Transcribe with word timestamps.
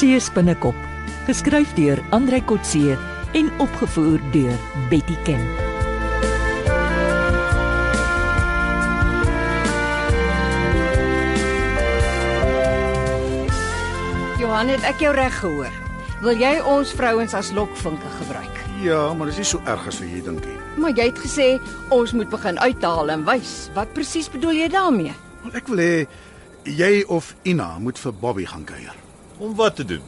Kotse 0.00 0.20
spinnekop, 0.24 0.76
geskryf 1.26 1.74
deur 1.76 1.98
Andrei 2.16 2.38
Kotse 2.48 2.94
en 3.36 3.50
opgevoer 3.60 4.22
deur 4.32 4.54
Betty 4.88 5.12
Ken. 5.26 5.42
Johan, 14.40 14.72
het 14.72 14.88
ek 14.88 15.04
jou 15.04 15.12
reg 15.12 15.36
gehoor? 15.42 15.76
Wil 16.24 16.40
jy 16.40 16.54
ons 16.64 16.94
vrouens 16.96 17.36
as 17.36 17.52
lokvinke 17.52 18.14
gebruik? 18.22 18.64
Ja, 18.80 19.02
maar 19.12 19.28
dit 19.28 19.36
is 19.36 19.42
nie 19.44 19.50
so 19.52 19.60
erg 19.68 19.84
as 19.84 20.00
wat 20.00 20.08
jy 20.08 20.22
dink 20.24 20.48
nie. 20.48 20.56
Maar 20.80 20.96
jy 20.96 21.10
het 21.10 21.20
gesê 21.26 21.50
ons 21.92 22.16
moet 22.16 22.32
begin 22.32 22.56
uithaal 22.56 23.12
en 23.18 23.28
wys. 23.28 23.68
Wat 23.76 23.92
presies 23.92 24.32
bedoel 24.32 24.62
jy 24.64 24.72
daarmee? 24.72 25.12
Wel, 25.44 25.60
Ek 25.60 25.68
wil 25.68 25.84
hê 25.84 25.92
jy 26.64 27.04
of 27.12 27.34
Ina 27.44 27.74
moet 27.84 28.00
vir 28.00 28.16
Bobby 28.24 28.48
gaan 28.48 28.64
kuier. 28.64 28.96
Om 29.40 29.54
wat 29.56 29.76
te 29.76 29.84
doen? 29.84 30.02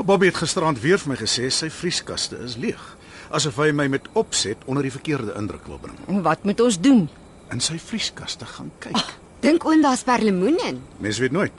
Bobby 0.00 0.30
het 0.30 0.38
gisterand 0.40 0.78
weer 0.80 0.96
vir 0.96 1.10
my 1.12 1.16
gesê 1.20 1.50
sy 1.52 1.68
vrieskaste 1.68 2.38
is 2.40 2.54
leeg, 2.56 2.80
asof 3.36 3.58
hy 3.60 3.66
my 3.76 3.84
met 3.92 4.06
opset 4.16 4.62
onder 4.64 4.86
die 4.86 4.92
verkeerde 4.94 5.34
indruk 5.36 5.66
wil 5.68 5.76
bring. 5.82 5.98
En 6.08 6.22
wat 6.24 6.46
moet 6.48 6.62
ons 6.64 6.78
doen? 6.80 7.02
In 7.52 7.60
sy 7.60 7.76
vrieskaste 7.76 8.48
gaan 8.48 8.70
kyk. 8.80 9.12
Dink 9.44 9.66
oom 9.68 9.84
daar's 9.84 10.06
perlemoen 10.08 10.56
in. 10.70 10.80
Mens 11.04 11.20
weet 11.20 11.36
nooit. 11.36 11.52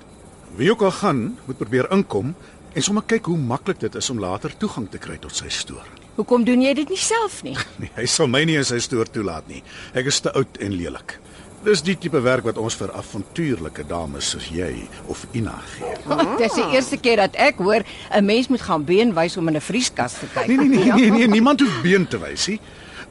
Wie 0.57 0.71
ook 0.73 0.81
al 0.81 0.95
gaan, 0.97 1.21
moet 1.45 1.61
probeer 1.61 1.91
inkom 1.93 2.33
en 2.73 2.81
sommer 2.81 3.05
kyk 3.05 3.29
hoe 3.29 3.37
maklik 3.37 3.83
dit 3.85 3.95
is 4.01 4.09
om 4.09 4.19
later 4.19 4.57
toegang 4.57 4.89
te 4.89 4.97
kry 4.97 5.19
tot 5.21 5.37
sy 5.37 5.53
stoor. 5.53 5.85
Hoekom 6.17 6.47
doen 6.49 6.65
jy 6.65 6.73
dit 6.81 6.89
nie 6.89 6.99
self 6.99 7.43
nie? 7.45 7.53
Nee, 7.83 7.93
hy 7.93 8.09
sal 8.09 8.25
my 8.31 8.41
nie 8.47 8.57
in 8.57 8.65
sy 8.65 8.81
stoor 8.81 9.05
toelaat 9.05 9.45
nie. 9.53 9.61
Ek 9.93 10.09
is 10.09 10.17
te 10.25 10.33
oud 10.33 10.57
en 10.57 10.73
lelik. 10.73 11.19
Dis 11.61 11.83
die 11.85 11.93
tipe 11.93 12.17
werk 12.25 12.47
wat 12.47 12.57
ons 12.57 12.73
vir 12.79 12.89
avontuurlike 12.97 13.83
dames 13.85 14.31
soos 14.33 14.47
jy 14.49 14.87
of 15.13 15.27
Ina 15.37 15.59
gee. 15.75 15.91
Oh. 16.09 16.23
Dis 16.39 16.55
die 16.57 16.65
eerste 16.73 16.97
keer 16.97 17.21
dat 17.21 17.37
ek 17.37 17.61
hoor 17.61 17.85
'n 18.09 18.25
mens 18.25 18.49
moet 18.49 18.61
gaan 18.65 18.83
been 18.83 19.13
wys 19.13 19.37
om 19.37 19.47
in 19.47 19.55
'n 19.55 19.61
vrieskas 19.61 20.13
te 20.19 20.25
kyk. 20.33 20.47
Nee 20.47 20.57
nee 20.57 20.67
nee 20.67 20.93
nee, 20.93 21.11
nee 21.11 21.27
niemand 21.27 21.59
hoef 21.61 21.81
been 21.81 22.07
te 22.07 22.17
wys 22.17 22.47
nie. 22.47 22.59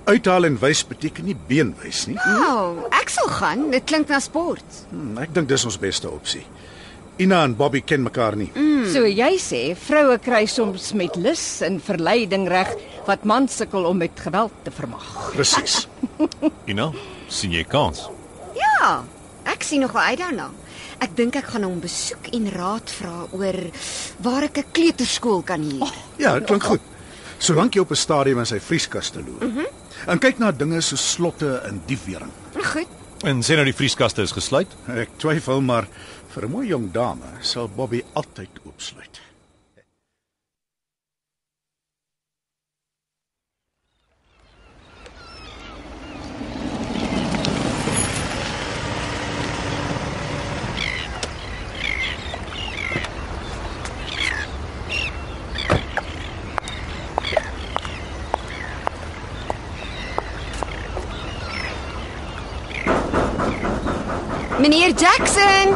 Uithaal 0.04 0.44
en 0.44 0.58
wys 0.58 0.82
beteken 0.86 1.24
nie 1.24 1.36
been 1.46 1.74
wys 1.82 2.06
nie. 2.06 2.16
Nou, 2.16 2.88
ek 2.90 3.08
sal 3.08 3.28
gaan. 3.28 3.70
Dit 3.70 3.84
klink 3.84 4.08
na 4.08 4.18
sport. 4.18 4.64
Hmm, 4.90 5.18
ek 5.18 5.34
dink 5.34 5.48
dis 5.48 5.64
ons 5.64 5.78
beste 5.78 6.10
opsie. 6.10 6.42
Ina 7.18 7.44
en 7.44 7.56
Bobby 7.56 7.82
ken 7.84 8.02
mekaar 8.02 8.36
nie. 8.36 8.50
So 8.92 9.06
jy 9.06 9.36
sê 9.38 9.76
vroue 9.76 10.18
kry 10.18 10.46
soms 10.46 10.92
met 10.92 11.16
lus 11.16 11.60
en 11.62 11.80
verleiding 11.80 12.48
reg 12.48 12.74
wat 13.06 13.24
mans 13.24 13.56
sukkel 13.56 13.84
om 13.84 13.96
met 13.96 14.10
geweld 14.16 14.52
te 14.64 14.70
vermag. 14.70 15.30
Presies. 15.34 15.86
Ina, 16.66 16.90
sien 17.28 17.52
jy 17.52 17.64
kans? 17.64 18.08
Ja, 18.90 19.04
ek 19.52 19.62
sien 19.62 19.84
nog 19.84 19.92
wel 19.94 20.02
uit 20.02 20.18
daarna. 20.18 20.48
Ek 21.04 21.12
dink 21.16 21.36
ek 21.38 21.52
gaan 21.52 21.62
hom 21.62 21.78
besoek 21.80 22.30
en 22.34 22.48
raad 22.50 22.90
vra 22.90 23.26
oor 23.30 23.58
waar 24.24 24.46
ek 24.48 24.58
'n 24.58 24.72
kleuterskool 24.72 25.42
kan 25.42 25.62
huur. 25.62 25.92
Ja, 26.18 26.34
dit 26.38 26.46
klink 26.46 26.64
goed. 26.64 26.80
Solank 27.38 27.74
jy 27.74 27.80
op 27.80 27.90
'n 27.90 27.96
stadium 27.96 28.38
in 28.38 28.46
sy 28.46 28.58
vrieskaste 28.58 29.22
loer. 29.22 29.46
Mm 29.46 29.56
-hmm. 29.56 29.66
En 30.06 30.18
kyk 30.18 30.38
na 30.38 30.52
dinge 30.52 30.80
so 30.80 30.96
slotte 30.96 31.60
en 31.64 31.82
diefwering. 31.86 32.30
Goed. 32.62 32.88
En 33.22 33.42
sê 33.42 33.54
nou 33.54 33.64
die 33.64 33.74
vrieskaste 33.74 34.22
is 34.22 34.32
gesluit? 34.32 34.68
Ek 34.88 35.08
twyfel 35.16 35.60
maar 35.60 35.86
vir 36.28 36.44
'n 36.44 36.50
mooi 36.50 36.66
jong 36.66 36.92
dame 36.92 37.26
sal 37.40 37.68
Bobby 37.68 38.02
altyd 38.12 38.50
oopsluit. 38.64 39.20
Meneer 64.60 64.92
Jackson. 64.94 65.74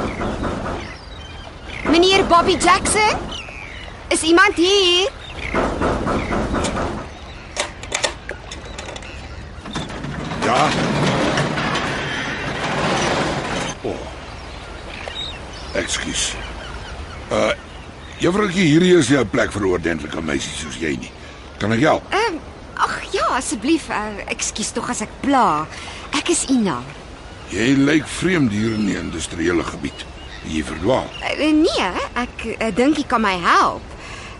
Meneer 1.90 2.24
Bobby 2.26 2.56
Jackson? 2.56 3.16
Is 4.08 4.22
iemand 4.22 4.54
hier? 4.54 5.10
Ja. 10.44 10.68
Oh. 13.82 13.96
Ekskuus. 15.72 16.34
Uh 17.32 17.52
Juffroukie, 18.18 18.66
hierdie 18.68 18.96
is 18.96 19.08
'n 19.08 19.28
plek 19.30 19.52
vir 19.52 19.64
oordentlike 19.66 20.20
meisies 20.20 20.60
soos 20.60 20.76
jy 20.76 20.92
nie. 20.96 21.12
Kan 21.58 21.72
ek 21.72 21.80
help? 21.80 22.12
Ehm, 22.12 22.36
ag 22.74 23.00
ja, 23.12 23.24
asseblief. 23.36 23.88
Uh, 23.88 24.28
Ekskuus 24.28 24.72
tog 24.72 24.90
as 24.90 25.00
ek 25.00 25.10
pla. 25.20 25.66
Ek 26.12 26.28
is 26.28 26.44
Ina. 26.48 26.82
Jy 27.54 27.74
lyk 27.86 28.06
vreemd 28.10 28.50
hier 28.50 28.72
in 28.74 28.88
die 28.88 28.96
industriële 28.98 29.62
gebied. 29.68 30.00
Jy 30.50 30.64
verdwaal. 30.66 31.06
Uh, 31.22 31.50
nee, 31.54 31.84
ek 32.18 32.42
uh, 32.50 32.70
dink 32.74 32.98
jy 32.98 33.04
kan 33.08 33.22
my 33.22 33.36
help. 33.38 33.84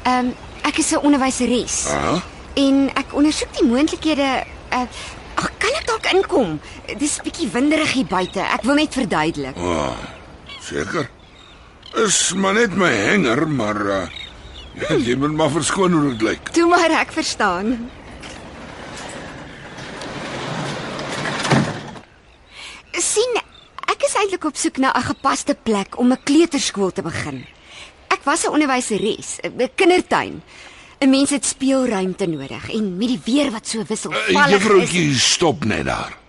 Ehm, 0.03 0.33
um, 0.33 0.35
ek 0.65 0.81
is 0.81 0.91
'n 0.97 1.05
onderwyseres 1.05 1.77
Aha. 1.93 2.23
en 2.57 2.91
ek 2.97 3.15
ondersoek 3.15 3.53
die 3.55 3.67
moontlikhede. 3.69 4.45
Uh, 4.73 4.87
ag, 5.37 5.51
kan 5.63 5.77
ek 5.79 5.87
dalk 5.87 6.07
inkom? 6.11 6.59
Dis 6.99 7.21
bietjie 7.23 7.49
winderig 7.53 7.93
hier 7.93 8.09
buite. 8.09 8.41
Ek 8.41 8.65
wil 8.65 8.75
net 8.75 8.97
verduidelik. 8.97 9.57
O. 9.57 9.63
Oh, 9.63 9.97
seker. 10.61 11.09
Is 11.95 12.33
maar 12.35 12.55
net 12.55 12.75
my 12.75 12.91
hanger, 12.91 13.47
maar 13.49 13.87
uh 13.87 14.07
jy 15.07 15.15
moet 15.15 15.37
maar 15.39 15.51
verskoon 15.55 15.93
hoe 15.93 16.11
dit 16.11 16.23
lyk. 16.23 16.51
Toe 16.51 16.67
maar 16.67 16.91
ek 16.91 17.13
verstaan. 17.13 17.77
sien, 23.05 23.41
ek 23.93 24.05
is 24.09 24.15
eintlik 24.35 24.51
op 24.51 24.59
soek 24.59 24.79
na 24.83 24.91
'n 24.93 25.15
gepaste 25.15 25.55
plek 25.63 25.99
om 25.99 26.13
'n 26.13 26.23
kleuterskool 26.25 26.93
te 26.93 27.03
begin. 27.03 27.47
Ek 28.09 28.23
was 28.25 28.45
'n 28.45 28.51
onderwyseres, 28.51 29.39
'n 29.43 29.71
kindertuin. 29.75 30.43
'n 31.01 31.11
Mens 31.11 31.31
het 31.31 31.45
speelruimte 31.45 32.27
nodig 32.27 32.71
en 32.73 32.97
met 32.97 33.09
die 33.09 33.21
weer 33.25 33.51
wat 33.51 33.69
so 33.69 33.79
Uh, 33.79 33.87
wisselvallig 33.87 34.47
is. 34.47 34.51
Juffroukie, 34.51 35.19
stop 35.19 35.65
net 35.65 35.85
daar. 35.85 36.24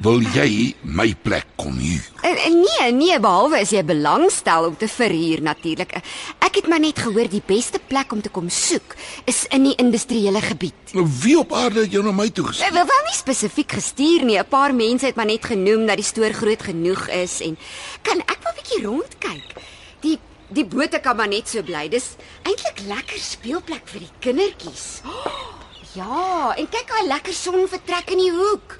Wil 0.00 0.22
jy 0.32 0.70
my 0.88 1.10
plek 1.20 1.44
kom 1.60 1.74
huur? 1.76 2.04
Nee, 2.24 2.86
nee, 2.96 3.16
behalwe 3.20 3.58
as 3.60 3.72
jy 3.74 3.82
belangstel 3.84 4.70
om 4.70 4.76
te 4.80 4.86
verhuur 4.88 5.42
natuurlik. 5.44 5.92
Ek 6.40 6.56
het 6.56 6.70
maar 6.72 6.80
net 6.80 7.02
gehoor 7.04 7.28
die 7.28 7.42
beste 7.44 7.76
plek 7.84 8.14
om 8.16 8.22
te 8.24 8.32
kom 8.32 8.48
soek 8.48 8.96
is 9.28 9.42
in 9.52 9.66
die 9.68 9.74
industriële 9.76 10.40
gebied. 10.46 10.94
Wie 11.20 11.36
op 11.42 11.52
aarde 11.52 11.84
het 11.84 11.92
jou 11.92 12.00
na 12.06 12.16
my 12.16 12.30
toe 12.32 12.46
gestuur? 12.48 12.72
Wil 12.78 12.88
wel 12.88 13.04
nie 13.10 13.18
spesifiek 13.18 13.76
gestuur 13.76 14.24
nie. 14.24 14.38
'n 14.40 14.48
Paar 14.48 14.72
mense 14.74 15.04
het 15.04 15.20
maar 15.20 15.28
net 15.28 15.44
genoem 15.44 15.84
dat 15.84 16.00
die 16.00 16.08
stoor 16.08 16.32
groot 16.32 16.62
genoeg 16.62 17.08
is 17.20 17.40
en 17.44 17.58
kan 18.00 18.24
ek 18.24 18.40
wel 18.40 18.52
'n 18.52 18.56
bietjie 18.56 18.82
rondkyk. 18.88 19.48
Die 20.00 20.18
die 20.48 20.64
bote 20.64 20.98
kan 21.00 21.16
maar 21.16 21.28
net 21.28 21.48
so 21.48 21.62
bly. 21.62 21.88
Dis 21.88 22.16
eintlik 22.42 22.88
lekker 22.88 23.20
speelplek 23.20 23.84
vir 23.84 24.00
die 24.00 24.14
kindertjies. 24.20 25.02
Oh, 25.04 25.60
ja, 26.00 26.56
en 26.56 26.68
kyk 26.68 26.88
daai 26.88 27.06
lekker 27.06 27.34
sonvertrek 27.34 28.10
in 28.10 28.18
die 28.18 28.32
hoek. 28.32 28.79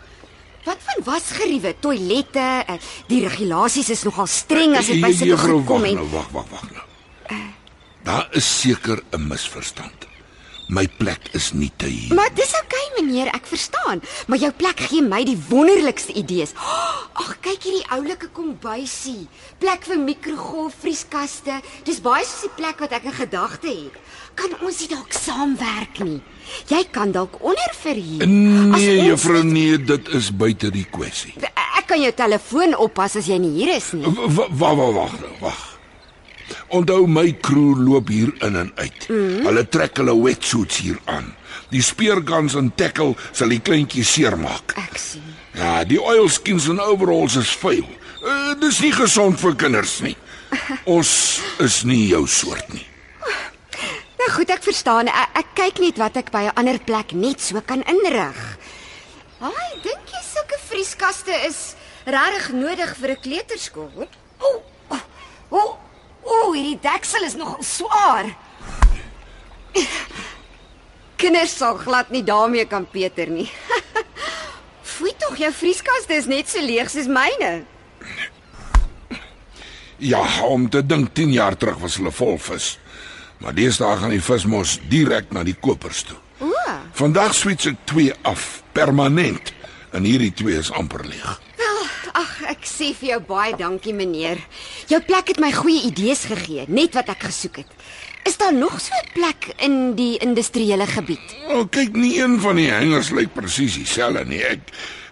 Wat 0.64 0.78
van 0.84 1.04
wasgeriewe, 1.04 1.74
toilette, 1.80 2.64
eh, 2.66 2.74
die 3.08 3.22
regulasies 3.28 3.88
is 3.90 4.02
nogal 4.02 4.26
streng 4.26 4.76
as 4.76 4.90
dit 4.92 5.00
by 5.00 5.12
sulke 5.16 5.38
goed 5.40 5.66
kom 5.68 5.84
en 5.88 5.94
nou, 6.02 6.08
wag, 6.12 6.28
wag, 6.36 6.48
wag 6.52 6.66
nou. 6.70 6.86
Daar 8.04 8.28
is 8.32 8.46
seker 8.60 9.02
'n 9.12 9.28
misverstand. 9.28 10.06
My 10.68 10.86
plek 10.88 11.28
is 11.32 11.52
nie 11.52 11.72
te 11.76 11.86
huur. 11.86 12.14
Maar 12.14 12.30
dis 12.34 12.52
okay, 12.62 12.79
meneer, 13.02 13.30
ek 13.34 13.46
verstaan. 13.46 14.02
Maar 14.26 14.38
jou 14.38 14.52
plek 14.52 14.80
gee 14.90 15.02
my 15.02 15.22
die 15.24 15.38
wonderlikste 15.48 16.12
idees. 16.16 16.52
Ag, 17.20 17.36
kyk 17.44 17.62
hierdie 17.66 17.86
oulike 17.96 18.28
kombuisie. 18.36 19.28
Plek 19.58 19.84
vir 19.88 19.98
mikrogolfvrieskaste. 19.98 21.60
Dis 21.84 22.00
baie 22.04 22.24
soos 22.24 22.46
die 22.48 22.54
plek 22.56 22.80
wat 22.80 22.92
ek 22.96 23.04
in 23.10 23.16
gedagte 23.16 23.68
het. 23.68 23.96
Kan 24.38 24.54
ons 24.64 24.78
nie 24.80 24.88
dalk 24.92 25.12
saamwerk 25.12 25.98
nie? 26.06 26.20
Jy 26.70 26.84
kan 26.94 27.12
dalk 27.12 27.36
onder 27.44 27.74
verhuur. 27.82 28.22
As 28.22 28.28
Nee, 28.30 28.98
ons 28.98 29.06
juffrou, 29.08 29.42
nee, 29.44 29.78
dit 29.78 30.08
is 30.16 30.30
buite 30.32 30.70
die 30.74 30.86
kwessie. 30.90 31.34
Ek 31.78 31.86
kan 31.90 32.00
jou 32.02 32.12
telefoon 32.14 32.74
oppas 32.78 33.16
as 33.20 33.26
jy 33.30 33.38
nie 33.42 33.52
hier 33.58 33.74
is 33.76 33.90
nie. 33.92 34.06
Wag, 34.06 34.48
wag, 34.58 34.86
wag 34.94 35.18
wag. 35.40 35.60
Onthou 36.70 37.06
my 37.10 37.32
crew 37.42 37.74
loop 37.78 38.08
hier 38.08 38.30
in 38.46 38.56
en 38.56 38.70
uit. 38.74 39.08
Mm 39.08 39.16
-hmm. 39.16 39.46
Hulle 39.46 39.68
trek 39.68 39.96
hulle 39.96 40.14
wetsuits 40.22 40.78
hier 40.78 40.98
aan. 41.04 41.34
Die 41.70 41.82
speerguns 41.82 42.56
en 42.58 42.72
tackle 42.74 43.14
sal 43.32 43.52
die 43.52 43.60
kleintjies 43.62 44.10
seermaak. 44.16 44.74
Ek 44.80 44.98
sien. 44.98 45.26
Ja, 45.54 45.84
die 45.84 46.00
oilskins 46.02 46.68
en 46.70 46.80
overalls 46.82 47.36
is 47.40 47.52
vuil. 47.62 47.86
Uh, 48.20 48.54
dis 48.60 48.80
nie 48.84 48.92
gesond 48.94 49.40
vir 49.40 49.56
kinders 49.58 50.00
nie. 50.04 50.16
Ons 50.90 51.12
is 51.62 51.82
nie 51.86 52.08
jou 52.10 52.24
soort 52.28 52.72
nie. 52.74 52.86
Nou 54.20 54.30
goed, 54.34 54.50
ek 54.52 54.64
verstaan. 54.66 55.08
Ek, 55.08 55.36
ek 55.40 55.52
kyk 55.58 55.82
net 55.82 56.00
wat 56.02 56.18
ek 56.20 56.30
by 56.34 56.50
'n 56.50 56.56
ander 56.60 56.78
plek 56.78 57.12
net 57.12 57.40
so 57.40 57.60
kan 57.60 57.82
inrig. 57.88 58.40
Haai, 59.40 59.70
dink 59.82 60.04
jy 60.12 60.22
sulke 60.26 60.58
vrieskaste 60.68 61.34
is 61.46 61.74
regtig 62.04 62.52
nodig 62.52 62.96
vir 63.00 63.10
'n 63.16 63.22
kleuterskool? 63.22 64.08
O, 64.40 64.62
o, 64.90 64.98
o, 65.50 65.78
Ooh, 66.30 66.52
hierdie 66.52 66.78
deksel 66.82 67.24
is 67.24 67.36
nogal 67.38 67.62
swaar. 67.64 68.28
Kinders 71.20 71.52
sal 71.52 71.76
glad 71.76 72.08
nie 72.10 72.22
daarmee 72.24 72.64
kan 72.64 72.86
Peter 72.88 73.28
nie. 73.28 73.48
Foei 74.92 75.12
tog, 75.20 75.36
jou 75.36 75.50
vrieskaste 75.52 76.16
is 76.16 76.28
net 76.30 76.48
so 76.48 76.62
leeg 76.64 76.88
soos 76.88 77.10
myne. 77.12 77.50
Ja, 80.00 80.22
om 80.48 80.64
te 80.72 80.80
dink 80.80 81.12
10 81.14 81.34
jaar 81.36 81.56
terug 81.60 81.76
was 81.82 81.98
hulle 82.00 82.12
vol 82.12 82.38
vis. 82.40 82.78
Maar 83.44 83.52
deesdae 83.56 83.98
gaan 84.00 84.14
die 84.14 84.22
vis 84.24 84.46
mos 84.48 84.78
direk 84.88 85.28
na 85.36 85.44
die 85.44 85.56
kopers 85.60 86.06
toe. 86.08 86.16
O, 86.40 86.52
Vandag 86.96 87.34
swets 87.36 87.68
ek 87.68 87.84
2 87.92 88.14
af 88.28 88.62
permanent 88.72 89.52
en 89.92 90.08
hierdie 90.08 90.32
2 90.40 90.56
is 90.56 90.72
amper 90.72 91.04
leeg. 91.04 91.36
wel, 91.60 91.80
ag, 92.16 92.32
ek 92.54 92.64
sê 92.64 92.94
vir 92.96 93.08
jou 93.14 93.20
baie 93.28 93.56
dankie 93.56 93.92
meneer. 93.96 94.40
Jou 94.88 95.00
plek 95.04 95.34
het 95.34 95.40
my 95.40 95.52
goeie 95.52 95.84
idees 95.88 96.24
gegee, 96.32 96.64
net 96.68 96.96
wat 96.96 97.12
ek 97.12 97.28
gesoek 97.28 97.60
het. 97.60 97.76
Is 98.22 98.36
daar 98.36 98.54
nog 98.54 98.80
so 98.80 98.92
'n 98.94 99.12
plek 99.12 99.52
in 99.56 99.94
die 99.94 100.18
industriële 100.18 100.86
gebied? 100.86 101.36
O, 101.48 101.66
kyk, 101.66 101.92
nie 101.92 102.20
een 102.22 102.40
van 102.40 102.56
die 102.56 102.70
hengers 102.70 103.10
lyk 103.10 103.32
presies 103.34 103.74
dieselfde 103.74 104.24
nie. 104.24 104.44
Ek 104.44 104.60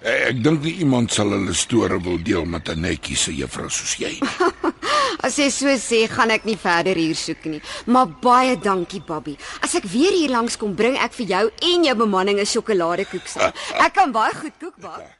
ek, 0.02 0.20
ek 0.28 0.42
dink 0.42 0.62
nie 0.62 0.74
iemand 0.82 1.12
sal 1.12 1.30
hulle 1.30 1.54
store 1.54 2.00
wil 2.02 2.22
deel 2.22 2.44
met 2.44 2.68
'n 2.68 2.80
netjie 2.80 3.16
se 3.16 3.34
juffrou 3.34 3.68
soos 3.70 3.96
jy 3.96 4.18
nie. 4.20 4.52
As 5.26 5.36
jy 5.36 5.48
so 5.50 5.66
sê, 5.66 6.06
gaan 6.08 6.30
ek 6.30 6.44
nie 6.44 6.56
verder 6.56 6.94
hier 6.96 7.14
soek 7.14 7.44
nie. 7.44 7.60
Maar 7.86 8.08
baie 8.08 8.58
dankie, 8.58 9.00
Bobby. 9.00 9.36
As 9.60 9.74
ek 9.74 9.84
weer 9.84 10.12
hier 10.12 10.30
langs 10.30 10.56
kom, 10.56 10.74
bring 10.74 10.96
ek 10.96 11.12
vir 11.12 11.26
jou 11.26 11.50
en 11.72 11.84
jou 11.84 11.96
bemanning 11.96 12.38
'n 12.38 12.46
sjokoladekoek 12.46 13.26
saam. 13.26 13.52
Ek 13.84 13.94
kan 13.94 14.12
baie 14.12 14.34
goed 14.34 14.52
kook 14.60 14.76
bak. 14.80 15.18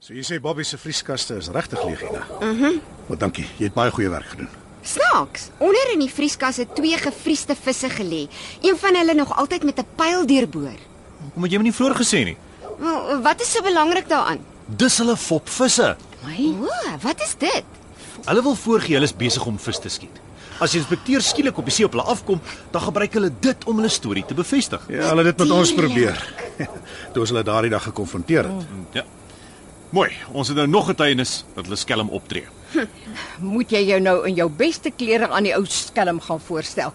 So 0.00 0.14
jy 0.14 0.22
sê 0.22 0.40
Bobby 0.40 0.64
se 0.64 0.76
vrieskaste 0.76 1.36
is 1.36 1.48
regtig 1.48 1.84
leeg 1.84 2.02
Ina. 2.02 2.26
Mhm. 2.40 2.64
Mm 2.64 2.99
Wel 3.10 3.18
dankie. 3.18 3.46
Jy 3.58 3.66
het 3.66 3.74
baie 3.74 3.90
goeie 3.90 4.10
werk 4.10 4.28
gedoen. 4.36 4.50
Snaaks. 4.86 5.48
Onder 5.58 5.88
in 5.92 6.04
die 6.04 6.12
vrieskas 6.12 6.60
het 6.62 6.76
twee 6.78 6.98
gevriesde 6.98 7.56
visse 7.58 7.90
gelê. 7.90 8.20
Een 8.62 8.78
van 8.78 8.94
hulle 8.94 9.14
nog 9.18 9.32
altyd 9.36 9.64
met 9.66 9.80
'n 9.82 9.86
pyl 9.96 10.26
deurboor. 10.26 10.78
Hoekom 11.22 11.42
het 11.42 11.52
jy 11.52 11.58
my 11.58 11.64
nie 11.64 11.74
vroeër 11.74 11.96
gesê 11.96 12.24
nie? 12.24 12.36
Wel, 12.78 13.20
wat 13.22 13.40
is 13.40 13.52
so 13.52 13.62
belangrik 13.62 14.08
daaraan? 14.08 14.38
Dis 14.66 14.98
hulle 14.98 15.16
fopvisse. 15.16 15.96
O, 16.24 16.68
wat 17.00 17.20
is 17.20 17.34
dit? 17.38 17.64
Hulle 18.24 18.42
wil 18.42 18.54
voorgee 18.54 18.94
hulle 18.94 19.06
is 19.06 19.16
besig 19.16 19.46
om 19.46 19.58
vis 19.58 19.78
te 19.78 19.88
skiet. 19.88 20.20
As 20.60 20.70
die 20.70 20.78
inspekteur 20.80 21.20
skielik 21.20 21.58
op 21.58 21.64
die 21.64 21.74
see 21.74 21.84
op 21.84 21.92
hulle 21.92 22.04
afkom, 22.04 22.40
dan 22.70 22.80
gebruik 22.80 23.12
hulle 23.12 23.32
dit 23.40 23.64
om 23.64 23.76
hulle 23.76 23.88
storie 23.88 24.24
te 24.24 24.34
bevestig. 24.34 24.86
Ja, 24.88 25.08
hulle 25.08 25.24
het 25.24 25.38
dit 25.38 25.48
met 25.48 25.58
ons 25.58 25.74
probeer. 25.74 26.34
Toe 27.12 27.20
ons 27.20 27.28
hulle 27.28 27.42
daardie 27.42 27.70
dag 27.70 27.82
gekonfronteer 27.82 28.44
het. 28.44 28.66
Ja. 28.92 29.04
Mooi, 29.90 30.10
ons 30.32 30.48
het 30.48 30.56
nou 30.56 30.68
nog 30.68 30.86
getuienis 30.86 31.44
dat 31.54 31.64
hulle 31.64 31.76
skelm 31.76 32.08
optree. 32.08 32.46
Moet 33.40 33.70
jy 33.70 33.82
jou 33.88 34.00
nou 34.00 34.16
in 34.28 34.34
jou 34.34 34.48
beste 34.50 34.90
klere 34.90 35.28
aan 35.28 35.48
die 35.48 35.54
ou 35.56 35.64
skelm 35.66 36.20
gaan 36.20 36.40
voorstel? 36.40 36.92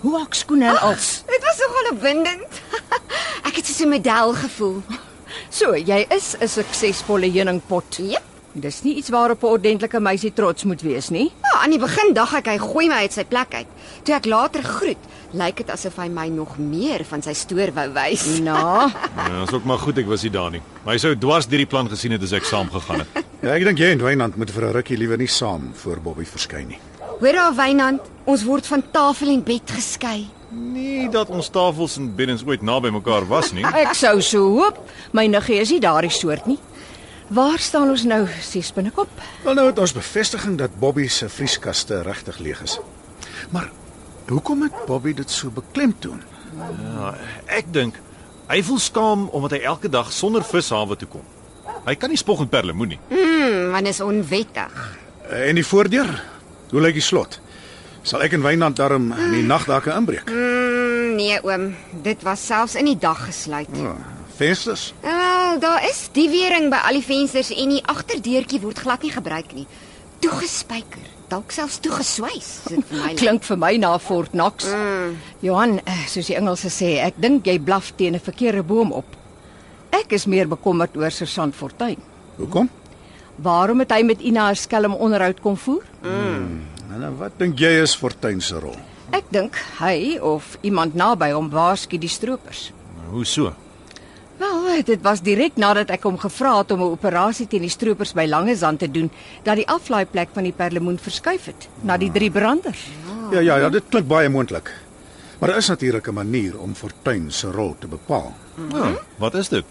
Hoe 0.00 0.14
hak 0.18 0.34
skoene 0.34 0.68
en 0.70 0.80
als? 0.80 1.22
Dit 1.26 1.42
was 1.42 1.58
nogal 1.58 1.90
opwindend. 1.92 2.62
ek 3.48 3.56
het 3.56 3.66
so 3.66 3.84
'n 3.84 3.88
medal 3.88 4.32
gevoel. 4.34 4.82
So, 5.50 5.74
jy 5.76 6.06
is 6.14 6.36
'n 6.40 6.48
suksesvolle 6.48 7.30
heuningpot. 7.30 7.98
Jep. 7.98 8.22
Dis 8.52 8.82
nie 8.82 8.94
iets 8.96 9.08
waarop 9.08 9.42
'n 9.42 9.46
ordentlike 9.46 10.00
meisie 10.00 10.32
trots 10.32 10.64
moet 10.64 10.82
wees 10.82 11.08
nie. 11.08 11.32
Ja, 11.42 11.60
aan 11.62 11.70
die 11.70 11.78
begin 11.78 12.14
dink 12.14 12.32
ek 12.32 12.46
hy 12.46 12.58
gooi 12.58 12.88
my 12.88 12.94
uit 13.04 13.12
sy 13.12 13.24
plek 13.24 13.54
uit. 13.54 13.66
Toe 14.02 14.14
ek 14.14 14.24
later 14.26 14.62
groet, 14.62 14.98
lyk 15.32 15.56
dit 15.56 15.70
asof 15.70 15.96
hy 15.96 16.08
my 16.08 16.28
nog 16.28 16.58
meer 16.58 17.04
van 17.04 17.22
sy 17.22 17.32
stoor 17.34 17.72
wou 17.74 17.88
wys. 17.92 18.38
Nou, 18.40 18.90
Ja, 19.16 19.42
is 19.42 19.52
ook 19.52 19.64
maar 19.64 19.78
goed 19.78 19.98
ek 19.98 20.06
was 20.06 20.22
nie 20.22 20.30
daar 20.30 20.50
nie. 20.50 20.62
Maar 20.84 20.94
hy 20.94 20.98
sou 20.98 21.14
dwars 21.18 21.46
deur 21.46 21.58
die 21.58 21.66
plan 21.66 21.88
gesien 21.88 22.12
het 22.12 22.22
as 22.22 22.32
ek 22.32 22.44
saam 22.44 22.70
gegaan 22.70 22.98
het. 22.98 23.24
Ja, 23.38 23.52
ek 23.54 23.62
dink 23.68 23.78
jy 23.78 23.92
en 23.94 24.00
Wynand 24.02 24.34
moet 24.34 24.50
vir 24.50 24.64
'n 24.66 24.72
rukkie 24.74 24.96
liewer 24.98 25.18
nie 25.18 25.30
saam 25.30 25.70
voor 25.74 26.00
Bobby 26.02 26.24
verskyn 26.26 26.68
nie. 26.68 26.78
Hoor 27.20 27.32
daar 27.32 27.54
Wynand, 27.54 28.00
ons 28.24 28.42
word 28.42 28.66
van 28.66 28.82
tafel 28.90 29.28
en 29.28 29.42
bed 29.42 29.70
geskei. 29.70 30.26
Nie 30.50 31.08
dat 31.08 31.28
ons 31.28 31.48
tafels 31.48 31.96
en 31.96 32.14
beddens 32.16 32.42
ooit 32.44 32.62
naby 32.62 32.90
mekaar 32.90 33.26
was 33.28 33.52
nie. 33.52 33.64
ek 33.84 33.94
sou 33.94 34.20
so 34.20 34.38
hoop. 34.38 34.78
My 35.12 35.26
niggie 35.26 35.60
is 35.60 35.70
nie 35.70 35.80
daardie 35.80 36.10
soort 36.10 36.46
nie. 36.46 36.58
Waar 37.28 37.58
staan 37.58 37.90
ons 37.90 38.04
nou, 38.04 38.26
ses 38.40 38.72
binnekop? 38.72 39.08
Wel 39.44 39.54
nou 39.54 39.66
het 39.66 39.78
ons 39.78 39.92
bevestiging 39.92 40.58
dat 40.58 40.78
Bobby 40.80 41.06
se 41.08 41.28
vrieskaste 41.28 42.02
regtig 42.02 42.38
leeg 42.38 42.62
is. 42.62 42.80
Maar 43.50 43.70
hoekom 44.28 44.62
het 44.62 44.86
Bobby 44.86 45.14
dit 45.14 45.30
so 45.30 45.50
beklemtoon? 45.50 46.22
Ja, 46.58 47.14
ek 47.46 47.72
dink 47.72 48.00
hy 48.48 48.62
voel 48.62 48.78
skaam 48.78 49.28
omdat 49.28 49.50
hy 49.50 49.58
elke 49.62 49.88
dag 49.88 50.12
sonder 50.12 50.42
vis 50.42 50.70
hawe 50.70 50.96
toe 50.96 51.08
kom. 51.08 51.22
Hy 51.88 51.96
kan 51.96 52.12
nie 52.12 52.20
spog 52.20 52.42
en 52.44 52.50
perlemoen 52.52 52.90
nie. 52.92 52.98
Hmm, 53.08 53.70
want 53.72 53.88
is 53.88 54.02
onwettig. 54.04 54.74
En 55.32 55.56
die 55.56 55.64
voordeur? 55.64 56.10
Hoe 56.68 56.82
lyk 56.84 56.98
die 56.98 57.04
slot? 57.04 57.38
Sal 58.04 58.20
ek 58.26 58.34
en 58.36 58.44
Wynand 58.44 58.76
daarom 58.76 59.08
in 59.12 59.32
die 59.38 59.46
nagdakke 59.46 59.94
inbreek? 59.96 60.28
Mm, 60.28 61.14
nee 61.16 61.38
oom, 61.44 61.70
dit 62.04 62.24
was 62.26 62.44
selfs 62.44 62.76
in 62.76 62.90
die 62.90 62.98
dag 63.00 63.22
gesluit. 63.24 63.72
Oh, 63.80 63.96
vensters? 64.36 64.90
Wel, 65.00 65.58
daar 65.64 65.84
is 65.88 66.02
die 66.12 66.28
wering 66.28 66.68
by 66.72 66.82
al 66.90 67.00
die 67.00 67.04
vensters 67.04 67.54
en 67.56 67.72
die 67.78 67.84
agterdeurtjie 67.88 68.60
word 68.64 68.84
glad 68.84 69.06
nie 69.06 69.12
gebruik 69.14 69.54
nie. 69.56 69.64
Toegespyker, 70.24 71.08
dalk 71.32 71.54
selfs 71.56 71.80
toegeswys, 71.84 72.50
is 72.68 72.74
dit 72.74 72.84
vir 72.90 72.98
my. 72.98 73.06
lyk. 73.14 73.22
Klink 73.22 73.48
vir 73.48 73.60
my 73.64 73.72
na 73.80 73.94
Fort 74.02 74.36
Knox. 74.36 74.68
Mm. 74.68 75.16
Johan, 75.44 75.78
eh, 75.88 76.04
soos 76.12 76.28
die 76.28 76.36
Engelse 76.36 76.72
sê, 76.74 76.98
ek 77.06 77.16
dink 77.16 77.48
jy 77.48 77.56
blaf 77.64 77.94
teen 77.96 78.18
'n 78.18 78.24
verkeerde 78.28 78.66
boom 78.66 78.92
op. 78.92 79.17
Ek 79.98 80.12
is 80.14 80.26
meer 80.30 80.46
bekommerd 80.48 80.96
oor 80.96 81.10
Sergeant 81.10 81.54
Fortuin. 81.54 81.98
Hoekom? 82.36 82.68
Waarom 83.42 83.82
het 83.82 83.92
hy 83.94 84.02
met 84.06 84.20
Ina 84.20 84.50
'n 84.50 84.56
skelm 84.56 84.94
onderhoud 84.94 85.40
kom 85.40 85.56
voer? 85.56 85.84
En 86.02 87.00
nou, 87.00 87.14
wat 87.18 87.32
dink 87.38 87.58
jy 87.58 87.82
is 87.82 87.94
Fortuin 87.94 88.40
se 88.40 88.58
rol? 88.58 88.76
Ek 89.10 89.24
dink 89.30 89.56
hy 89.78 90.18
of 90.20 90.58
iemand 90.60 90.94
naby 90.94 91.30
hom 91.32 91.50
waarsku 91.50 91.98
die 91.98 92.08
stroopers. 92.08 92.72
Hoe 93.10 93.24
so? 93.24 93.52
Wel, 94.38 94.82
dit 94.84 95.02
was 95.02 95.20
direk 95.20 95.56
nadat 95.56 95.90
ek 95.90 96.02
hom 96.02 96.18
gevra 96.18 96.58
het 96.58 96.70
om 96.70 96.80
'n 96.80 96.92
operasie 96.92 97.46
teen 97.46 97.62
die 97.62 97.70
stroopers 97.70 98.12
by 98.12 98.26
Langezand 98.26 98.78
te 98.78 98.90
doen, 98.90 99.10
dat 99.42 99.56
die 99.56 99.68
aflaaiplek 99.68 100.28
van 100.32 100.42
die 100.42 100.52
perlemoen 100.52 100.98
verskuif 100.98 101.46
het 101.46 101.68
na 101.82 101.96
die 101.96 102.10
drie 102.10 102.30
branders. 102.30 102.86
Ja, 103.32 103.40
ja, 103.40 103.56
ja, 103.56 103.68
dit 103.68 103.84
klink 103.88 104.06
baie 104.06 104.28
moontlik. 104.28 104.70
Maar 105.38 105.48
daar 105.48 105.58
is 105.58 105.68
natuurlik 105.68 106.06
'n 106.08 106.14
manier 106.14 106.58
om 106.58 106.74
Fortuin 106.74 107.30
se 107.30 107.50
rol 107.50 107.76
te 107.78 107.86
bepaal. 107.86 108.32
Ja, 108.72 108.98
wat 109.16 109.34
is 109.34 109.48
dit? 109.48 109.64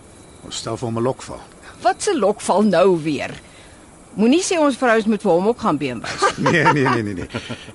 Ons 0.48 0.63
stel 0.63 0.77
vir 0.80 0.88
hom 0.88 0.98
'n 0.98 1.04
lokval. 1.04 1.42
Wat 1.84 2.08
'n 2.08 2.20
lokval 2.20 2.63
nou 2.63 2.98
weer. 3.04 3.32
Moenie 4.18 4.42
sê 4.42 4.58
ons 4.58 4.77
vrouens 4.77 5.06
moet 5.06 5.22
vir 5.22 5.32
hom 5.32 5.48
ook 5.48 5.60
gaan 5.60 5.77
beenwys. 5.77 6.24
Nee, 6.38 6.63
nee, 6.74 6.88
nee, 6.89 7.04
nee, 7.04 7.13
nee. 7.13 7.27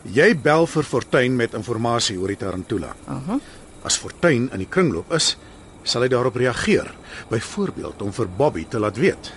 Jy 0.02 0.34
bel 0.42 0.66
vir 0.66 0.82
Fortuin 0.82 1.36
met 1.36 1.54
inligting 1.54 2.18
oor 2.18 2.28
die 2.28 2.36
Tarantula. 2.36 2.94
Aha. 3.06 3.38
As 3.84 3.96
Fortuin 3.96 4.48
in 4.52 4.58
die 4.58 4.66
kringloop 4.66 5.12
is, 5.12 5.36
sal 5.84 6.02
hy 6.02 6.08
daarop 6.08 6.34
reageer. 6.36 6.90
Byvoorbeeld 7.30 8.02
om 8.02 8.12
vir 8.12 8.26
Bobby 8.26 8.66
te 8.66 8.78
laat 8.78 8.96
weet. 8.96 9.32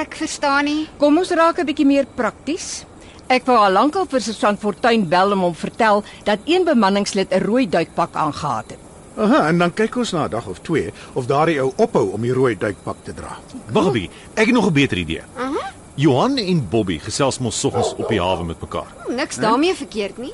Ek 0.00 0.16
verstaan 0.16 0.64
nie. 0.64 0.88
Kom 0.98 1.18
ons 1.18 1.30
raak 1.30 1.58
'n 1.58 1.66
bietjie 1.66 1.86
meer 1.86 2.06
prakties. 2.06 2.84
Ek 3.28 3.44
wou 3.46 3.56
al 3.58 3.72
lankal 3.72 4.06
vir 4.06 4.20
Sergeant 4.20 4.58
Fortuin 4.58 5.08
bel 5.08 5.32
om 5.32 5.40
hom 5.40 5.54
vertel 5.54 6.04
dat 6.24 6.38
een 6.46 6.64
bemanningslid 6.64 7.30
'n 7.30 7.44
rooi 7.44 7.68
duikpak 7.68 8.14
aangehad 8.14 8.70
het. 8.70 8.87
Aha, 9.18 9.48
en 9.48 9.58
dan 9.58 9.72
kyk 9.74 9.96
ons 9.96 10.12
na 10.14 10.24
'n 10.24 10.30
dag 10.30 10.46
of 10.46 10.60
twee 10.62 10.92
of 11.12 11.26
daardie 11.26 11.60
ou 11.60 11.72
ophou 11.76 12.12
om 12.14 12.22
die 12.22 12.32
rooi 12.32 12.54
duikpak 12.56 12.96
te 13.02 13.14
dra. 13.14 13.38
Wag 13.72 13.86
'n 13.86 13.92
bietjie. 13.92 14.10
Ek 14.34 14.46
het 14.46 14.54
nog 14.54 14.66
'n 14.66 14.72
beter 14.72 14.98
idee. 14.98 15.22
Uh 15.36 15.42
-huh. 15.42 15.66
Johan 15.94 16.36
en 16.36 16.68
Bobby 16.70 16.98
gesels 16.98 17.38
mos 17.38 17.60
soggens 17.60 17.94
op 17.96 18.08
die 18.08 18.20
hawe 18.20 18.44
met 18.44 18.60
mekaar. 18.60 18.86
Niks 19.08 19.36
daarmee 19.36 19.74
verkeerd 19.74 20.18
nie. 20.18 20.32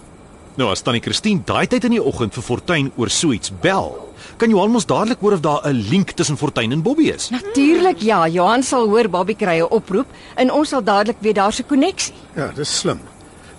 Nou 0.55 0.71
as 0.71 0.83
tannie 0.83 1.03
Christine 1.03 1.41
daai 1.45 1.67
tyd 1.67 1.85
in 1.85 1.91
die 1.91 2.03
oggend 2.03 2.35
vir 2.35 2.43
Fortuin 2.43 2.93
oor 2.97 3.11
so 3.11 3.33
iets 3.33 3.51
bel, 3.61 4.15
kan 4.37 4.51
Johan 4.51 4.71
mos 4.71 4.87
dadelik 4.87 5.19
hoor 5.21 5.33
of 5.33 5.41
daar 5.41 5.67
'n 5.67 5.87
link 5.91 6.11
tussen 6.11 6.37
Fortuin 6.37 6.73
en 6.73 6.83
Bobby 6.83 7.09
is. 7.09 7.31
Natuurlik 7.31 8.03
ja, 8.03 8.29
Johan 8.29 8.63
sal 8.63 8.89
hoor 8.89 9.09
Bobby 9.09 9.35
kry 9.35 9.59
'n 9.61 9.71
oproep 9.71 10.07
en 10.37 10.53
ons 10.53 10.69
sal 10.69 10.85
dadelik 10.85 11.17
weet 11.21 11.35
daar's 11.35 11.59
'n 11.59 11.67
koneksie. 11.67 12.15
Ja, 12.37 12.53
dis 12.55 12.79
slim. 12.79 13.01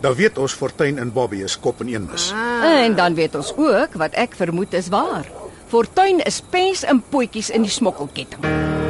Dan 0.06 0.14
weet 0.14 0.38
ons 0.38 0.54
Fortuin 0.54 1.00
en 1.02 1.10
Bobby 1.14 1.40
is 1.42 1.56
kop 1.60 1.80
in 1.82 1.90
een 1.90 2.06
mis. 2.06 2.28
Ah. 2.30 2.62
En 2.86 2.94
dan 2.96 3.16
weet 3.18 3.36
ons 3.36 3.50
ook 3.58 3.98
wat 3.98 4.14
ek 4.14 4.38
vermoed 4.38 4.78
is 4.78 4.92
waar. 4.94 5.26
Fortuin 5.68 6.22
is 6.22 6.44
pens 6.50 6.86
en 6.86 7.02
potjies 7.10 7.50
in 7.50 7.66
die 7.66 7.74
smokkelketting. 7.74 8.85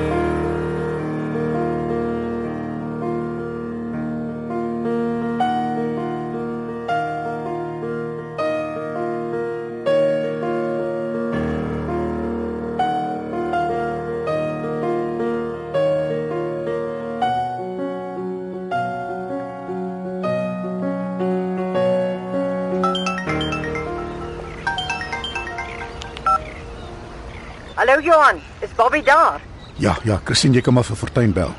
Hallo 27.86 28.02
Johan, 28.02 28.42
is 28.62 28.70
Bobby 28.76 29.04
daar? 29.04 29.42
Ja, 29.78 29.98
ja, 30.04 30.20
Christine, 30.24 30.56
jy 30.58 30.62
kan 30.66 30.74
maar 30.74 30.86
vir 30.88 30.98
Fortuin 30.98 31.34
bel. 31.36 31.52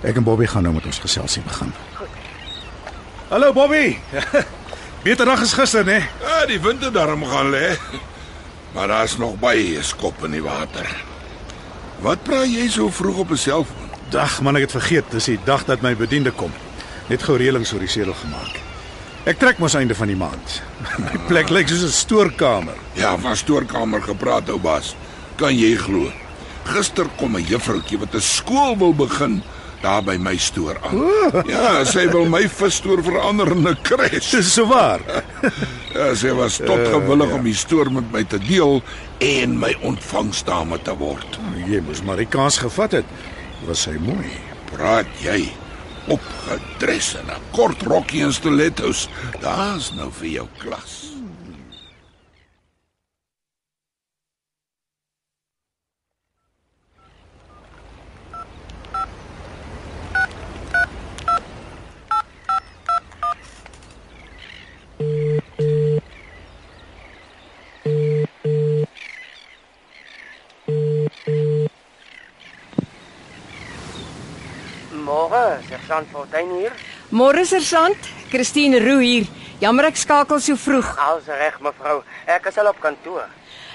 Ek 0.00 0.16
en 0.16 0.24
Bobby 0.24 0.46
gaan 0.48 0.64
nou 0.64 0.72
met 0.72 0.86
ons 0.88 1.00
geselsie 1.02 1.42
begin. 1.44 1.74
Goed. 1.98 2.14
Hallo 3.28 3.50
Bobby. 3.52 3.98
Beter 5.04 5.28
dag 5.28 5.42
as 5.44 5.52
gister, 5.52 5.84
né? 5.84 5.98
Ja, 6.22 6.38
die 6.48 6.56
wind 6.64 6.80
het 6.88 6.96
daarom 6.96 7.26
gaan 7.28 7.52
lê. 7.52 7.74
Maar 8.72 8.94
daar's 8.94 9.18
nog 9.20 9.36
baie 9.44 9.82
skop 9.84 10.24
in 10.24 10.38
die 10.38 10.42
water. 10.46 10.88
Wat 12.00 12.24
praat 12.24 12.48
jy 12.48 12.64
so 12.72 12.88
vroeg 12.88 13.20
op 13.26 13.36
'n 13.36 13.44
selfoon? 13.44 13.92
Dag 14.08 14.40
man, 14.40 14.56
ek 14.56 14.70
het 14.70 14.80
vergeet, 14.80 15.12
dis 15.12 15.28
die 15.34 15.40
dag 15.44 15.68
dat 15.68 15.84
my 15.84 15.92
bediende 15.92 16.32
kom. 16.32 16.52
Net 17.12 17.22
gou 17.28 17.36
reëlings 17.36 17.76
oor 17.76 17.84
die 17.84 17.92
sedel 17.92 18.16
gemaak. 18.24 18.56
Ek 19.28 19.36
trek 19.36 19.60
mos 19.60 19.76
einde 19.76 19.94
van 19.94 20.08
die 20.08 20.16
maand. 20.16 20.62
My 21.04 21.20
plek 21.28 21.52
lyk 21.52 21.68
soos 21.68 21.84
'n 21.84 21.92
stoorkamer. 21.92 22.80
Ja, 22.96 23.18
van 23.18 23.36
stoorkamer 23.36 24.00
gepraat 24.02 24.48
ou 24.48 24.58
bas. 24.58 24.96
Kan 25.36 25.56
jy 25.58 25.74
glo? 25.76 26.12
Gister 26.64 27.08
kom 27.18 27.36
'n 27.36 27.44
juffrouutjie 27.44 27.98
wat 27.98 28.14
'n 28.14 28.20
skool 28.20 28.76
wil 28.78 28.94
begin 28.94 29.42
daar 29.82 30.02
by 30.02 30.16
my 30.16 30.36
stoor 30.36 30.78
aan. 30.82 30.96
Ja, 31.46 31.84
sy 31.84 32.06
wil 32.08 32.24
my 32.26 32.48
visstoor 32.48 33.02
verander 33.04 33.50
in 33.52 33.68
'n 33.68 33.76
kres. 33.82 34.30
Dis 34.30 34.52
so 34.52 34.66
waar. 34.66 35.00
Ja, 35.94 36.08
sy 36.14 36.32
was 36.34 36.56
tot 36.56 36.88
gewillig 36.90 37.30
om 37.30 37.44
die 37.44 37.54
stoor 37.54 37.86
met 37.92 38.08
my 38.12 38.24
te 38.24 38.38
deel 38.38 38.82
en 39.22 39.58
my 39.58 39.76
ontvangsdame 39.86 40.80
te 40.82 40.96
word. 40.98 41.38
Jy 41.70 41.78
moes 41.86 42.02
maar 42.02 42.16
die 42.16 42.26
kans 42.26 42.58
gevat 42.58 42.92
het. 42.92 43.04
Was 43.66 43.82
sy 43.86 43.94
mooi? 44.02 44.26
Praat 44.72 45.06
jy 45.22 45.52
opgedres 46.10 47.14
in 47.14 47.30
'n 47.30 47.40
kort 47.52 47.82
rokkie 47.82 48.24
en 48.24 48.32
stilettos. 48.32 49.08
Daar's 49.40 49.92
nou 49.94 50.10
vir 50.10 50.28
jou 50.28 50.48
klas. 50.58 51.13
Môre, 75.84 75.92
sergeant 75.92 76.12
Fortuin 76.12 76.50
hier. 76.58 76.72
Môre 77.12 77.44
sergeant, 77.44 78.06
Christine 78.30 78.80
Roo 78.80 79.00
hier. 79.00 79.26
Jammer 79.60 79.90
ek 79.90 79.98
skakel 80.00 80.40
so 80.40 80.56
vroeg. 80.56 80.86
Alles 80.96 81.28
reg, 81.28 81.58
mevrou. 81.60 81.98
Ek 82.26 82.46
is 82.48 82.56
al 82.58 82.70
op 82.70 82.80
kantoor. 82.80 83.28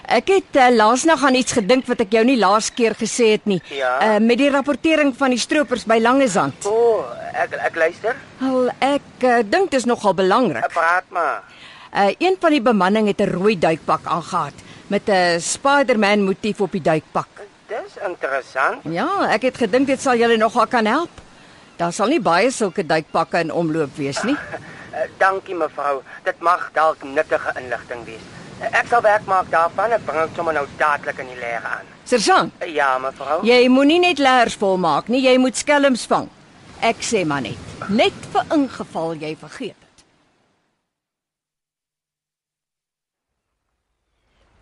Ek 0.10 0.32
het 0.34 0.58
uh, 0.58 0.70
laasnag 0.74 1.22
aan 1.24 1.38
iets 1.38 1.54
gedink 1.54 1.86
wat 1.86 2.02
ek 2.02 2.16
jou 2.18 2.24
nie 2.26 2.40
laas 2.40 2.72
keer 2.74 2.96
gesê 2.98 3.36
het 3.36 3.46
nie. 3.46 3.60
Ja? 3.78 3.92
Uh, 4.02 4.18
met 4.26 4.42
die 4.42 4.50
rapportering 4.50 5.14
van 5.18 5.36
die 5.36 5.42
stroopers 5.42 5.86
by 5.86 6.00
Langezand. 6.02 6.66
O, 6.66 6.74
oh, 6.74 7.14
ek 7.38 7.54
ek 7.70 7.78
luister. 7.78 8.18
Wel, 8.42 8.74
ek 8.90 9.28
uh, 9.30 9.38
dink 9.46 9.70
dit 9.70 9.78
is 9.78 9.86
nogal 9.86 10.18
belangrik. 10.18 10.66
Praat 10.74 11.14
maar. 11.14 11.46
Uh, 11.94 12.10
een 12.18 12.42
van 12.42 12.58
die 12.58 12.64
bemanning 12.66 13.14
het 13.14 13.22
'n 13.22 13.38
rooi 13.38 13.54
duikpak 13.54 14.10
aangehad 14.10 14.58
met 14.90 15.06
'n 15.06 15.38
Spider-Man 15.38 16.26
motief 16.26 16.62
op 16.62 16.72
die 16.72 16.82
duikpak. 16.82 17.46
Dis 17.70 18.02
interessant. 18.02 18.82
Ja, 18.90 19.30
ek 19.30 19.42
het 19.54 19.58
gedink 19.58 19.88
dit 19.88 20.02
sal 20.02 20.18
julle 20.18 20.38
nogal 20.38 20.66
kan 20.66 20.86
help. 20.86 21.29
Daar 21.80 21.94
sal 21.96 22.12
nie 22.12 22.20
baie 22.20 22.50
sulke 22.52 22.84
duikpakke 22.84 23.40
in 23.46 23.52
omloop 23.56 23.96
wees 23.98 24.20
nie. 24.28 24.36
Uh, 24.36 25.06
dankie 25.24 25.56
mevrou. 25.56 26.02
Dit 26.28 26.42
mag 26.44 26.68
dalk 26.76 27.04
nuttige 27.08 27.54
inligting 27.62 28.04
wees. 28.08 28.26
Uh, 28.60 28.68
ek 28.76 28.90
sal 28.92 29.04
werk 29.06 29.26
maak 29.32 29.48
daarvan. 29.54 29.96
Ek 29.96 30.04
bring 30.08 30.20
dit 30.26 30.36
sommer 30.36 30.58
nou 30.60 30.66
dadelik 30.82 31.22
in 31.24 31.32
die 31.32 31.40
leer 31.40 31.64
aan. 31.64 31.88
Sergeant, 32.10 32.52
Uh, 32.60 32.68
ja, 32.74 32.92
mevrou. 33.00 33.40
jy 33.48 33.62
moenie 33.72 34.00
net 34.04 34.20
leers 34.20 34.58
volmaak 34.60 35.08
nie, 35.08 35.22
jy 35.24 35.38
moet 35.40 35.56
skelms 35.56 36.04
vang. 36.12 36.28
Ek 36.82 37.00
sê 37.04 37.26
maar 37.28 37.42
net, 37.44 37.60
net 37.92 38.16
vir 38.34 38.44
ingeval 38.56 39.16
jy 39.20 39.34
vergeet 39.40 39.76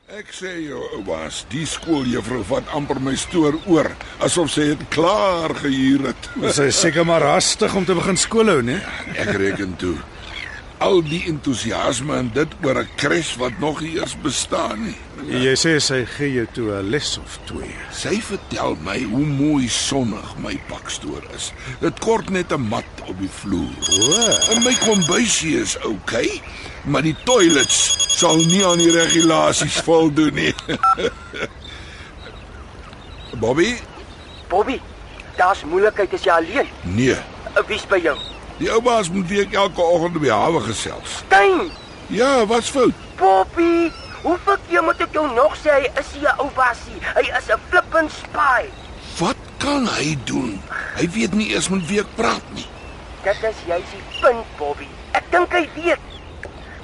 Ek 0.07 0.29
sê 0.31 0.53
jou 0.63 0.79
oupas, 0.95 1.41
die 1.51 1.65
skooljuffrou 1.67 2.39
vat 2.47 2.69
amper 2.77 2.95
my 3.03 3.11
stoor 3.19 3.57
oor 3.67 3.89
asof 4.23 4.53
sy 4.53 4.69
dit 4.69 4.85
klaar 4.93 5.51
gehuur 5.59 6.05
het. 6.07 6.29
Sy 6.55 6.69
is 6.71 6.79
seker 6.79 7.03
maar 7.03 7.25
hastig 7.27 7.75
om 7.75 7.83
te 7.83 7.97
begin 7.97 8.15
skool 8.15 8.47
hou, 8.53 8.61
né? 8.63 8.77
Ek 9.19 9.33
reken 9.35 9.75
toe. 9.81 9.97
Al 10.77 11.00
die 11.01 11.24
entoesiasme 11.25 12.13
en 12.22 12.27
dit 12.34 12.51
oor 12.63 12.77
'n 12.84 12.89
kres 13.01 13.31
wat 13.41 13.57
nog 13.60 13.81
nie 13.81 13.96
eers 13.98 14.13
bestaan 14.22 14.84
nie. 14.86 14.96
Jy 15.25 15.55
sê 15.57 15.79
sy 15.81 16.05
gee 16.05 16.34
jou 16.34 16.48
toe 16.53 16.72
'n 16.72 16.89
les 16.89 17.17
of 17.17 17.39
twee. 17.46 17.74
Sy 17.91 18.22
vertel 18.22 18.77
my 18.81 19.01
hoe 19.03 19.25
mooi 19.25 19.67
sonnig 19.69 20.38
my 20.38 20.60
pakstoor 20.67 21.24
is. 21.36 21.51
Dit 21.79 22.00
kort 22.00 22.29
net 22.29 22.51
'n 22.53 22.62
mat 22.69 22.86
op 23.07 23.19
die 23.19 23.29
vloer. 23.29 23.74
O, 23.89 24.53
En 24.53 24.63
my 24.63 24.75
kombuisie 24.86 25.60
is 25.62 25.77
oukei, 25.79 26.27
okay, 26.27 26.41
maar 26.86 27.01
die 27.01 27.15
toilets 27.25 27.96
sal 28.19 28.36
nie 28.36 28.65
aan 28.65 28.77
die 28.77 28.91
regulasies 28.91 29.81
voldoen 29.88 30.34
nie. 30.34 30.53
Bobby? 33.41 33.77
Bobby, 34.48 34.81
daar's 35.36 35.63
moeilikheid 35.63 36.13
as 36.13 36.24
jy 36.24 36.31
alleen. 36.31 36.67
Nee. 36.81 37.15
Wie's 37.67 37.88
by 37.88 37.98
jou? 37.98 38.17
Die 38.57 38.69
ou 38.73 38.81
baas 38.81 39.09
moet 39.11 39.27
weer 39.27 39.47
elke 39.53 39.81
oggend 39.81 40.17
die 40.21 40.31
hawe 40.31 40.59
gesels. 40.65 41.21
Stein. 41.25 41.69
Ja, 42.07 42.45
wat's 42.45 42.69
fout? 42.69 42.93
Bobby, 43.19 43.91
hoeveel 44.21 44.57
keer 44.69 44.83
moet 44.83 45.01
ek 45.05 45.13
jou 45.13 45.25
nog 45.35 45.53
sê 45.61 45.75
hy 45.75 45.91
is 46.01 46.09
'n 46.17 46.33
ou 46.41 46.49
basie? 46.55 46.97
Hy 47.15 47.25
is 47.37 47.49
'n 47.53 47.61
flippin 47.69 48.09
spy. 48.09 48.69
Wat 49.19 49.37
kan 49.57 49.87
hy 49.87 50.17
doen? 50.23 50.61
Hy 50.95 51.09
weet 51.09 51.33
nie 51.33 51.49
eers 51.53 51.69
met 51.69 51.85
wie 51.87 51.99
ek 51.99 52.15
praat 52.15 52.45
nie. 52.53 52.67
Dit 53.23 53.43
is 53.43 53.55
juis 53.67 53.89
die 53.91 54.21
punt, 54.21 54.45
Bobby. 54.57 54.87
Ek 55.11 55.23
dink 55.31 55.51
hy 55.51 55.69
weet. 55.75 55.99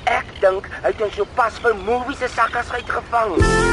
Ek 0.03 0.25
dink 0.41 0.69
hy 0.81 0.87
het 0.91 1.01
ons 1.01 1.15
sopas 1.15 1.53
vir 1.61 1.75
movies 1.75 2.17
se 2.17 2.27
sakkas 2.27 2.69
uitgevang. 2.71 3.72